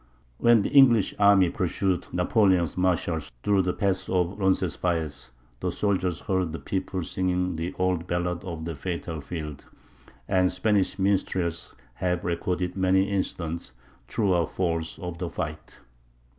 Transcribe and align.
When 0.39 0.63
the 0.63 0.71
English 0.71 1.13
army 1.19 1.51
pursued 1.51 2.07
Napoleon's 2.11 2.75
marshals 2.75 3.31
through 3.43 3.61
the 3.61 3.73
pass 3.73 4.09
of 4.09 4.39
Roncesvalles, 4.39 5.29
the 5.59 5.71
soldiers 5.71 6.21
heard 6.21 6.53
the 6.53 6.59
people 6.59 7.03
singing 7.03 7.55
the 7.55 7.75
old 7.77 8.07
ballad 8.07 8.43
of 8.43 8.65
the 8.65 8.75
fatal 8.75 9.21
field; 9.21 9.65
and 10.27 10.51
Spanish 10.51 10.97
minstrels 10.97 11.75
have 11.93 12.25
recorded 12.25 12.75
many 12.75 13.11
incidents, 13.11 13.73
true 14.07 14.33
or 14.33 14.47
false, 14.47 14.97
of 14.97 15.19
the 15.19 15.29
fight. 15.29 15.77